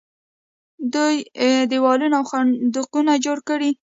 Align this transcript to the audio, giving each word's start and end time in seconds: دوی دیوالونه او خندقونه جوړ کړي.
دوی 0.93 1.15
دیوالونه 1.71 2.15
او 2.19 2.25
خندقونه 2.31 3.13
جوړ 3.25 3.37
کړي. 3.49 3.71